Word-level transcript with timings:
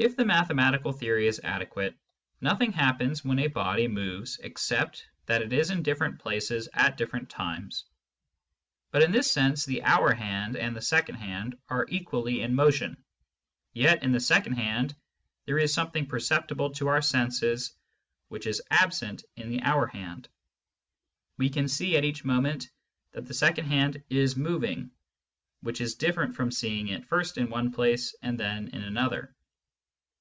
If 0.00 0.14
the 0.14 0.24
mathematical 0.24 0.92
theory 0.92 1.26
is 1.26 1.40
adequate, 1.42 1.92
nothing 2.40 2.70
happens 2.70 3.24
when 3.24 3.40
a 3.40 3.48
body 3.48 3.88
moves 3.88 4.38
except 4.44 5.04
that 5.26 5.42
it 5.42 5.52
is 5.52 5.72
in 5.72 5.82
different 5.82 6.20
places 6.20 6.68
at 6.72 6.96
different 6.96 7.28
times. 7.30 7.84
But 8.92 9.02
in 9.02 9.10
this 9.10 9.28
sense 9.28 9.64
the 9.66 9.82
hour 9.82 10.14
hand 10.14 10.56
and 10.56 10.76
the 10.76 10.80
second 10.80 11.16
hand 11.16 11.58
are 11.68 11.84
equally 11.88 12.42
in 12.42 12.54
motion, 12.54 13.02
yet 13.72 14.04
in 14.04 14.12
the 14.12 14.20
second 14.20 14.52
hand 14.52 14.94
there 15.46 15.58
is 15.58 15.74
something 15.74 16.06
perceptible 16.06 16.70
to 16.74 16.86
our 16.86 17.02
senses 17.02 17.74
which 18.28 18.46
is 18.46 18.62
absent 18.70 19.24
in 19.34 19.50
the 19.50 19.62
hour 19.62 19.88
hand. 19.88 20.28
We 21.38 21.48
can 21.50 21.66
see, 21.66 21.96
at 21.96 22.04
each 22.04 22.24
moment, 22.24 22.70
that 23.10 23.26
the 23.26 23.34
second 23.34 23.64
hand 23.64 24.04
is 24.08 24.36
moving^ 24.36 24.90
which 25.60 25.80
is 25.80 25.96
diflferent 25.96 26.34
from 26.36 26.52
seeing 26.52 26.86
it 26.86 27.08
first 27.08 27.36
in 27.36 27.50
one 27.50 27.72
place 27.72 28.14
and 28.22 28.38
then 28.38 28.68
in 28.68 28.84
another. 28.84 29.34